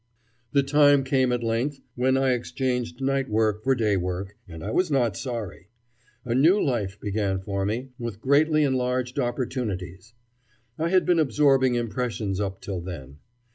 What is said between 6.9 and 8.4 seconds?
began for me, with